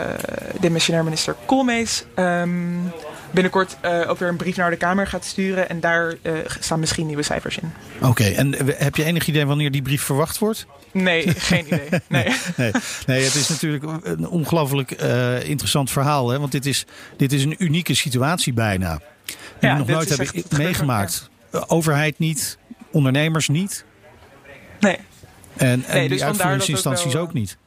[0.60, 2.92] de missionair minister Koolmees um,
[3.32, 5.70] binnenkort uh, ook weer een brief naar de Kamer gaat sturen.
[5.70, 6.16] En daar
[6.60, 7.72] staan misschien nieuwe cijfers in.
[7.98, 10.66] Oké, okay, en heb je enig idee wanneer die brief verwacht wordt?
[10.92, 11.90] Nee, geen idee.
[12.08, 12.36] Nee.
[12.58, 12.72] nee,
[13.06, 14.92] nee, het is natuurlijk een ongelooflijk
[15.44, 16.30] interessant verhaal.
[16.30, 16.40] Hè?
[16.40, 16.86] Want dit is,
[17.18, 19.00] dit is een unieke situatie bijna.
[19.26, 21.30] Die ja, we nog nooit hebben meegemaakt.
[21.52, 21.64] Ja.
[21.68, 22.58] Overheid niet,
[22.92, 23.86] ondernemers niet.
[24.80, 24.98] Nee.
[25.58, 27.58] En, en nee, dus die uitvoeringsinstanties ook, ook, niet.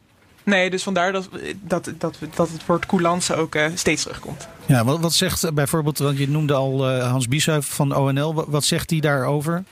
[0.42, 1.29] Nee, dus vandaar dat,
[1.61, 4.49] dat, dat, dat het woord coulance ook uh, steeds terugkomt.
[4.66, 8.35] Ja, wat, wat zegt bijvoorbeeld, want je noemde al uh, Hans Bieshuif van ONL.
[8.35, 9.64] Wat, wat zegt hij daarover?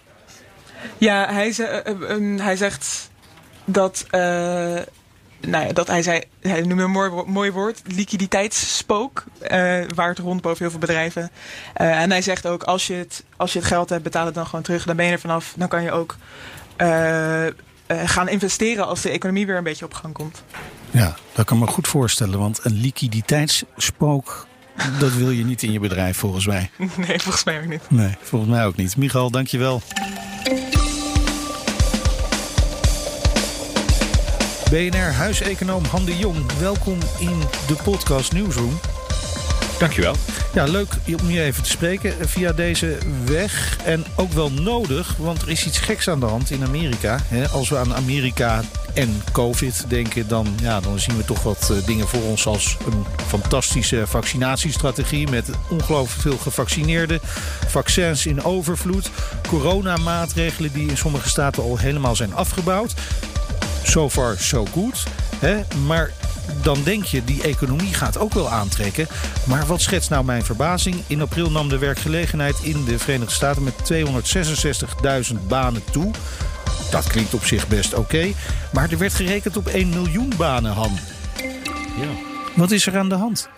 [0.98, 3.10] Ja, hij, uh, hij zegt
[3.64, 4.06] dat,
[5.46, 9.48] nou ja, dat hij zei, hij noemde een mooi, mooi woord, liquiditeitsspook, uh,
[9.94, 11.30] waar het rond boven heel veel bedrijven.
[11.80, 14.34] Uh, en hij zegt ook, als je, het, als je het geld hebt, betaal het
[14.34, 14.84] dan gewoon terug.
[14.84, 15.54] Dan ben je er vanaf.
[15.56, 16.16] Dan kan je ook
[18.04, 20.42] gaan investeren als de economie weer een beetje op gang komt.
[20.90, 24.46] Ja, dat kan me goed voorstellen, want een liquiditeitsspook
[24.98, 26.70] dat wil je niet in je bedrijf, volgens mij.
[27.06, 27.82] Nee, volgens mij ook niet.
[27.88, 28.96] Nee, volgens mij ook niet.
[28.96, 29.82] Michal, dankjewel.
[34.72, 38.80] BNR huiseconoom Han de Jong, welkom in de podcast Newsroom.
[39.78, 40.14] Dankjewel.
[40.54, 40.88] Ja, leuk
[41.20, 43.78] om je even te spreken via deze weg.
[43.84, 47.20] En ook wel nodig, want er is iets geks aan de hand in Amerika.
[47.52, 48.62] Als we aan Amerika
[48.94, 52.76] en COVID denken, dan, ja, dan zien we toch wat eh, dingen voor ons als
[52.86, 57.20] een fantastische vaccinatiestrategie met ongelooflijk veel gevaccineerden,
[57.68, 59.10] vaccins in overvloed,
[59.48, 62.94] coronamaatregelen die in sommige staten al helemaal zijn afgebouwd
[63.82, 65.04] so far so good.
[65.38, 65.60] Hè?
[65.86, 66.10] Maar
[66.62, 69.06] dan denk je, die economie gaat ook wel aantrekken.
[69.46, 70.96] Maar wat schetst nou mijn verbazing?
[71.06, 73.92] In april nam de werkgelegenheid in de Verenigde Staten met
[75.32, 76.10] 266.000 banen toe.
[76.90, 78.00] Dat klinkt op zich best oké.
[78.00, 78.34] Okay,
[78.72, 80.98] maar er werd gerekend op 1 miljoen banen, Han.
[82.00, 82.08] Ja.
[82.54, 83.48] Wat is er aan de hand?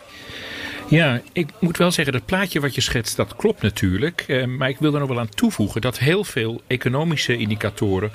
[0.89, 4.25] Ja, ik moet wel zeggen, dat plaatje wat je schetst, dat klopt natuurlijk.
[4.27, 8.13] Eh, maar ik wil er nog wel aan toevoegen dat heel veel economische indicatoren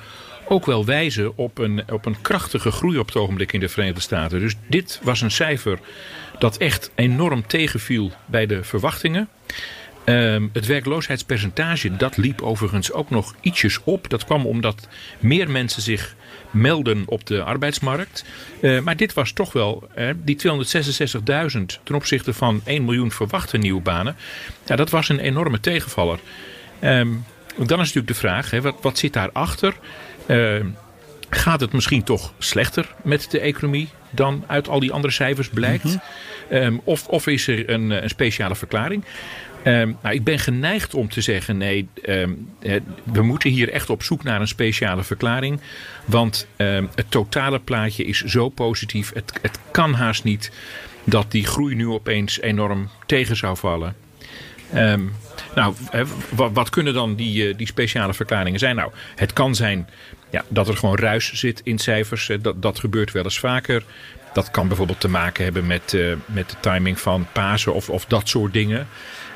[0.50, 4.00] ook wel wijzen op een, op een krachtige groei op het ogenblik in de Verenigde
[4.00, 4.40] Staten.
[4.40, 5.78] Dus dit was een cijfer
[6.38, 9.28] dat echt enorm tegenviel bij de verwachtingen.
[10.04, 14.08] Um, het werkloosheidspercentage, dat liep overigens ook nog ietsjes op.
[14.08, 16.14] Dat kwam omdat meer mensen zich
[16.50, 18.24] melden op de arbeidsmarkt.
[18.60, 23.58] Uh, maar dit was toch wel, uh, die 266.000 ten opzichte van 1 miljoen verwachte
[23.58, 24.16] nieuwe banen.
[24.66, 26.18] Ja, dat was een enorme tegenvaller.
[26.80, 27.24] Um,
[27.56, 29.68] dan is natuurlijk de vraag, wat, zit daarachter?
[29.68, 29.78] Uh,
[31.30, 35.84] gaat het misschien toch slechter met de economie dan uit al die andere cijfers blijkt?
[35.84, 35.98] Mhm.
[36.48, 39.04] Ehm, of, of is er een, een speciale verklaring?
[39.64, 42.48] Um, nou, ik ben geneigd om te zeggen: nee, um,
[43.04, 45.60] we moeten hier echt op zoek naar een speciale verklaring.
[46.04, 49.12] Want het totale plaatje is zo positief.
[49.14, 50.50] Het, het kan haast niet
[51.04, 53.96] dat die groei nu opeens enorm tegen zou vallen.
[55.54, 55.74] nou,
[56.52, 58.76] wat, kunnen dan die, uh, die speciale verklaringen zijn?
[58.76, 59.88] Nou, het kan zijn
[60.30, 62.30] ja, dat er gewoon ruis zit in cijfers.
[62.40, 63.82] Dat, dat gebeurt wel eens vaker.
[64.32, 68.04] Dat kan bijvoorbeeld te maken hebben met, uh, met de timing van Pasen of, of
[68.04, 68.88] dat soort dingen.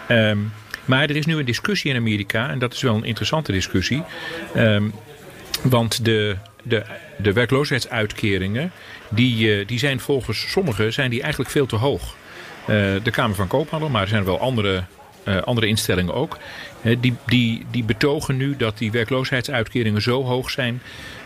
[0.09, 0.53] Um,
[0.85, 4.03] maar er is nu een discussie in Amerika, en dat is wel een interessante discussie.
[4.57, 4.93] Um,
[5.63, 6.83] want de, de,
[7.19, 8.73] de werkloosheidsuitkeringen,
[9.09, 12.17] die, uh, die zijn volgens sommigen zijn die eigenlijk veel te hoog.
[13.03, 14.85] De Kamer van Koophandel, maar er zijn wel andere,
[15.25, 16.39] uh, andere instellingen ook.
[17.01, 20.81] die, die, die betogen nu dat die werkloosheidsuitkeringen zo hoog zijn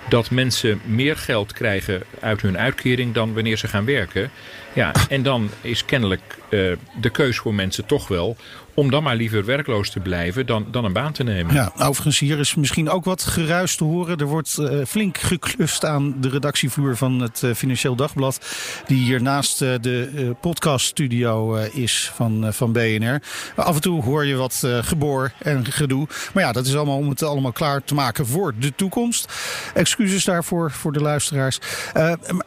[0.08, 4.30] dat mensen meer geld krijgen uit hun uitkering dan wanneer ze gaan werken.
[4.72, 8.36] Ja, en dan is kennelijk uh, de keus voor mensen toch wel
[8.78, 11.54] om dan maar liever werkloos te blijven dan, dan een baan te nemen.
[11.54, 14.18] Ja, overigens hier is misschien ook wat geruis te horen.
[14.18, 18.46] Er wordt uh, flink geklust aan de redactievloer van het uh, Financieel Dagblad.
[18.86, 23.22] Die hier naast uh, de podcaststudio is van, van BNR.
[23.56, 26.06] Af en toe hoor je wat geboor en gedoe.
[26.34, 29.32] Maar ja, dat is allemaal om het allemaal klaar te maken voor de toekomst.
[29.74, 31.58] Excuses daarvoor voor de luisteraars.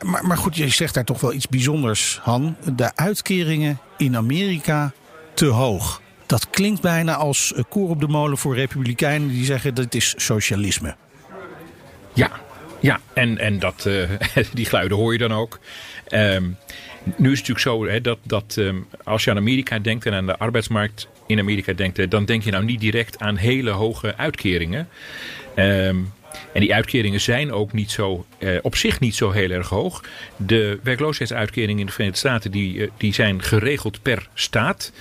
[0.02, 2.56] maar, maar goed, je zegt daar toch wel iets bijzonders, Han.
[2.76, 4.92] De uitkeringen in Amerika
[5.34, 6.02] te hoog.
[6.32, 10.14] Dat klinkt bijna als koor op de molen voor republikeinen die zeggen dat het is
[10.18, 10.96] socialisme.
[12.14, 12.32] Ja,
[12.80, 13.00] ja.
[13.14, 14.10] en, en dat, uh,
[14.54, 15.60] die geluiden hoor je dan ook.
[16.10, 16.58] Um,
[17.04, 20.14] nu is het natuurlijk zo hè, dat, dat um, als je aan Amerika denkt en
[20.14, 24.18] aan de arbeidsmarkt in Amerika denkt, dan denk je nou niet direct aan hele hoge
[24.18, 24.88] uitkeringen.
[25.56, 26.12] Um,
[26.54, 30.04] en die uitkeringen zijn ook niet zo, eh, op zich niet zo heel erg hoog.
[30.36, 34.92] De werkloosheidsuitkeringen in de Verenigde Staten die, uh, die zijn geregeld per staat.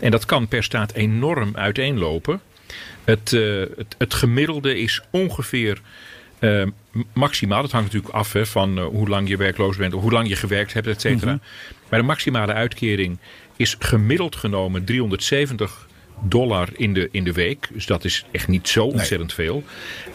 [0.00, 2.40] En dat kan per staat enorm uiteenlopen.
[3.04, 5.80] Het, uh, het, het, gemiddelde is ongeveer
[7.12, 7.62] maximaal.
[7.62, 10.36] Dat hangt natuurlijk af hè, van hoe lang je werkloos bent, of hoe lang je
[10.36, 11.32] gewerkt hebt, et cetera.
[11.32, 11.78] Mm -hmm.
[11.88, 13.18] Maar de maximale uitkering
[13.56, 15.86] is gemiddeld genomen 370
[16.20, 17.68] dollar in de, in de week.
[17.72, 19.46] Dus dat is echt niet zo ontzettend nee.
[19.46, 19.64] veel.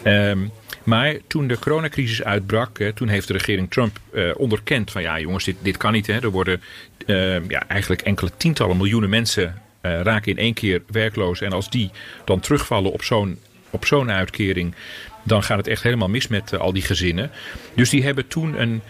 [0.04, 0.50] Um,
[0.84, 5.44] maar toen de coronacrisis uitbrak, toen heeft de regering Trump uh, onderkend van ja jongens,
[5.44, 6.06] dit, dit kan niet.
[6.06, 6.20] Hè.
[6.20, 6.62] Er worden
[7.06, 11.40] uh, ja, eigenlijk enkele tientallen miljoenen mensen uh, raken in één keer werkloos.
[11.40, 11.90] En als die
[12.24, 13.38] dan terugvallen op zo'n
[13.72, 14.74] op zo'n uitkering,
[15.22, 17.30] dan gaat het echt helemaal mis met al die gezinnen.
[17.74, 18.82] Dus die hebben toen een,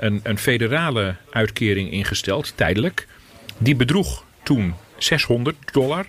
[0.00, 3.06] een, een federale uitkering ingesteld, tijdelijk.
[3.58, 6.06] Die bedroeg toen 600 dollar.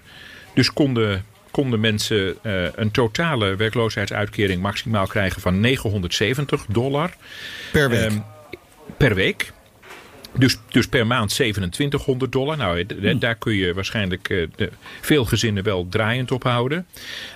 [0.53, 7.13] Dus konden konden mensen uh, een totale werkloosheidsuitkering maximaal krijgen van 970 dollar.
[7.71, 8.11] Per week?
[8.11, 8.23] Um,
[8.97, 9.51] per week.
[10.37, 12.57] Dus, dus per maand 2700 dollar.
[12.57, 13.19] Nou, hmm.
[13.19, 14.69] daar kun je waarschijnlijk uh, de,
[15.01, 16.85] veel gezinnen wel draaiend op houden.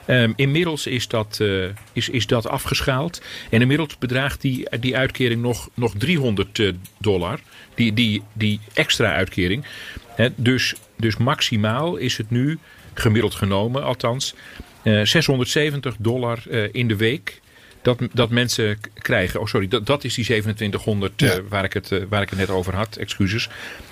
[0.08, 3.21] Um, inmiddels is dat, uh, is, is dat afgeschaald.
[3.49, 7.39] En inmiddels bedraagt die, die uitkering nog, nog 300 dollar.
[7.73, 9.65] Die, die, die extra uitkering.
[10.08, 12.60] He, dus, dus maximaal is het nu
[12.99, 14.36] gemiddeld genomen althans,
[14.84, 17.41] uh, eh, 670 dollar uh, in de week.
[17.81, 19.39] Dat, dat mensen krijgen.
[19.39, 21.36] Oh, sorry, dat, dat is die 2700 ja.
[21.36, 22.95] uh, waar, ik het, waar ik het net over had.
[22.95, 23.49] Excuses.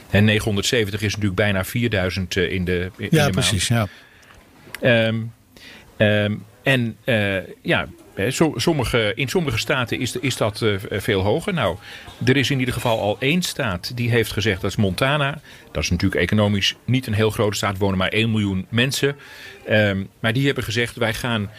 [0.09, 3.89] En 970 is natuurlijk bijna 4000 in de, in ja, de precies, maand.
[4.81, 5.33] Ja, um,
[5.97, 6.97] um, En
[7.61, 7.87] ja,
[8.55, 11.53] Sommige, in sommige staten is, is dat uh, veel hoger.
[11.53, 11.77] Nou,
[12.25, 15.39] er is in ieder geval al één staat die heeft gezegd, dat is Montana.
[15.71, 19.15] Dat is natuurlijk economisch niet een heel grote staat, wonen maar 1 miljoen mensen.
[19.69, 21.49] Um, maar die hebben gezegd, wij gaan,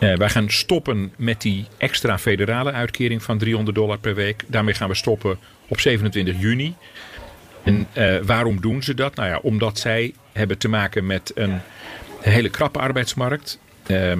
[0.00, 4.44] uh, wij gaan stoppen met die extra federale uitkering van 300 dollar per week.
[4.46, 6.74] Daarmee gaan we stoppen op 27 juni.
[7.62, 9.14] En uh, waarom doen ze dat?
[9.14, 11.60] Nou ja, omdat zij hebben te maken met een
[12.20, 13.58] hele krappe arbeidsmarkt.
[13.86, 14.12] Uh,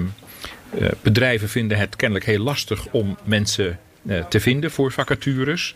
[1.01, 5.75] bedrijven vinden het kennelijk heel lastig om mensen uh, te vinden voor vacatures.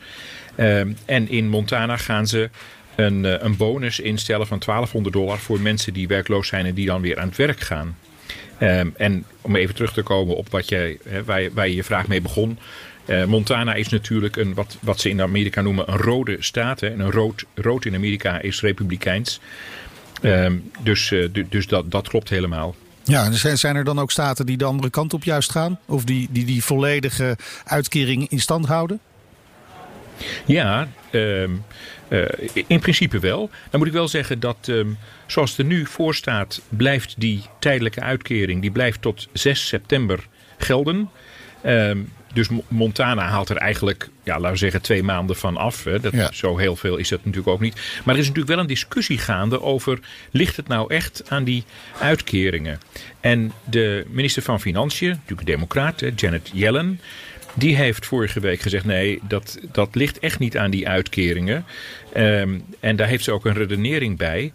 [0.56, 2.50] Uh, en in Montana gaan ze
[2.96, 7.02] een, een bonus instellen van 1200 dollar voor mensen die werkloos zijn en die dan
[7.02, 7.98] weer aan het werk gaan.
[8.98, 12.22] En om even terug te komen op wat jij, hè, waar, je, je vraag mee
[12.22, 12.60] begon.
[13.28, 16.82] Montana is natuurlijk een, wat, wat ze in Amerika noemen een rode staat.
[16.82, 19.40] En een rood, rood in Amerika is republikeins.
[20.84, 21.14] Dus
[21.50, 22.76] dus dat, dat klopt helemaal.
[23.08, 25.80] Ja, zijn er dan ook staten die de andere kant op juist gaan?
[25.86, 29.00] Of die die, die volledige uitkering in stand houden?
[30.46, 31.64] Ja, um,
[32.08, 32.26] uh,
[32.68, 33.50] in principe wel.
[33.70, 37.44] Dan moet ik wel zeggen dat um, zoals het er nu voor staat, blijft die
[37.60, 41.10] tijdelijke uitkering die blijft tot 6 september gelden.
[41.66, 45.84] Um, dus Montana haalt er eigenlijk, ja, laten we zeggen, twee maanden van af.
[45.84, 46.00] Hè.
[46.00, 47.76] Dat, Zo heel veel is dat natuurlijk ook niet.
[48.04, 50.00] Maar er is natuurlijk wel een discussie gaande over,
[50.32, 51.64] ligt het nou echt aan die
[52.00, 52.80] uitkeringen?
[53.20, 57.00] En de minister van Financiën, natuurlijk een democraat, Janet Yellen...
[57.54, 61.66] Die heeft vorige week gezegd: nee, dat, dat ligt echt niet aan die uitkeringen.
[62.18, 64.52] Um, en daar heeft ze ook een redenering bij.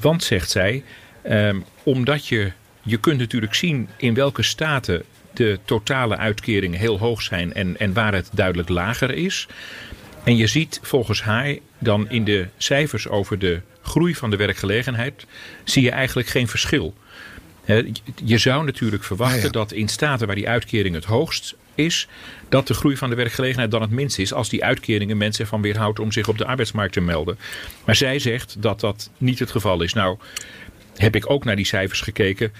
[0.00, 0.82] Want, zegt zij,
[1.28, 7.22] um, omdat je, je kunt natuurlijk zien in welke staten de totale uitkeringen heel hoog
[7.22, 9.46] zijn en, en waar het duidelijk lager is.
[10.24, 15.26] En je ziet volgens haar dan in de cijfers over de groei van de werkgelegenheid,
[15.64, 16.94] zie je eigenlijk geen verschil.
[18.24, 22.08] Je zou natuurlijk verwachten dat in staten waar die uitkering het hoogst is,
[22.48, 25.62] dat de groei van de werkgelegenheid dan het minst is als die uitkeringen mensen ervan
[25.62, 27.38] weerhoudt om zich op de arbeidsmarkt te melden.
[27.84, 29.92] Maar zij zegt dat dat niet het geval is.
[29.92, 30.18] Nou,
[30.96, 32.52] heb ik ook naar die cijfers gekeken.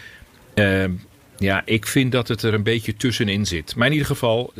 [0.54, 0.84] Uh,
[1.38, 3.76] ja, ik vind dat het er een beetje tussenin zit.
[3.76, 4.52] Maar in ieder geval,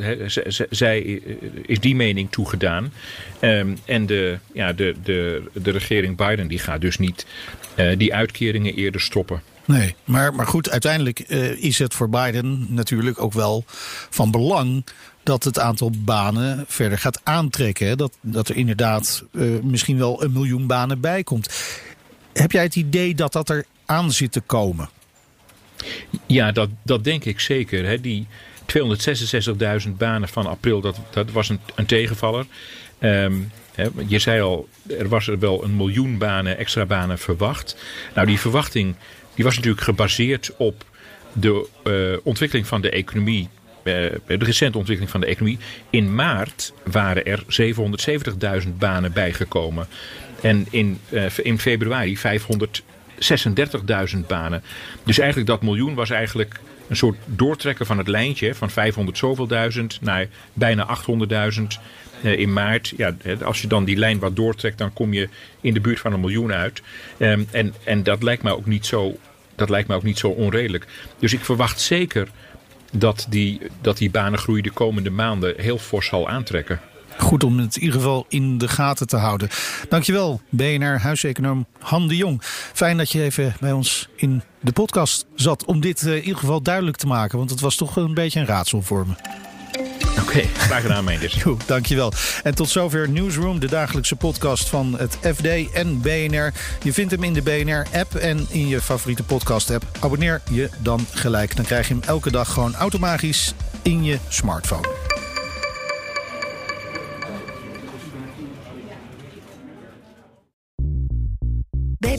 [0.70, 1.00] zij
[1.62, 2.92] is die mening toegedaan.
[3.40, 7.26] Um, en de, ja, de, de, de regering Biden die gaat dus niet
[7.76, 9.42] uh, die uitkeringen eerder stoppen.
[9.64, 13.64] Nee, maar, maar goed, uiteindelijk uh, is het voor Biden natuurlijk ook wel
[14.10, 14.84] van belang
[15.22, 17.98] dat het aantal banen verder gaat aantrekken.
[17.98, 19.24] Dat, dat er inderdaad
[19.62, 21.54] misschien wel een miljoen banen bij komt.
[22.32, 24.88] Heb jij het idee dat dat er aan zit te komen?
[26.26, 27.86] Ja, dat, dat denk ik zeker.
[27.86, 28.00] Hè.
[28.00, 28.26] Die
[29.86, 32.46] 266.000 banen van april, dat, dat was een, een tegenvaller.
[33.00, 34.68] Um, hè, je zei al,
[34.98, 37.76] er was er wel een miljoen banen, extra banen verwacht.
[38.14, 38.94] Nou, die verwachting
[39.34, 40.84] die was natuurlijk gebaseerd op
[41.32, 43.48] de uh, ontwikkeling van de economie
[43.84, 43.94] uh,
[44.26, 45.58] de recente ontwikkeling van de economie.
[45.90, 47.44] In maart waren er
[48.62, 49.86] 770.000 banen bijgekomen.
[50.40, 52.82] En in, uh, in februari 500.
[54.14, 54.62] 36.000 banen.
[55.04, 59.46] Dus eigenlijk dat miljoen was eigenlijk een soort doortrekken van het lijntje van 500 zoveel
[59.46, 60.98] duizend naar bijna
[61.58, 61.62] 800.000
[62.22, 62.92] eh, in maart.
[62.96, 65.28] Ja, als je dan die lijn wat doortrekt, dan kom je
[65.60, 66.82] in de buurt van een miljoen uit.
[67.18, 69.16] Um, en, en dat lijkt mij ook niet zo.
[69.54, 70.86] Dat lijkt mij ook niet zo onredelijk.
[71.18, 72.28] Dus ik verwacht zeker
[72.92, 76.80] dat die, dat die banengroei de komende maanden heel fors zal aantrekken.
[77.18, 79.48] Goed om het in ieder geval in de gaten te houden.
[79.88, 82.42] Dankjewel, BNR huiseconoom Han de Jong.
[82.72, 86.38] Fijn dat je even bij ons in de podcast zat om dit eh, in ieder
[86.38, 87.38] geval duidelijk te maken.
[87.38, 89.14] Want het was toch een beetje een raadsel voor me.
[90.10, 91.34] Oké, okay, graag gedaan, Meinders.
[91.42, 92.12] Goed, dankjewel.
[92.42, 96.52] En tot zover Newsroom, de dagelijkse podcast van het FD en BNR.
[96.82, 99.84] Je vindt hem in de BNR-app en in je favoriete podcast-app.
[100.00, 101.56] Abonneer je dan gelijk.
[101.56, 105.03] Dan krijg je hem elke dag gewoon automatisch in je smartphone.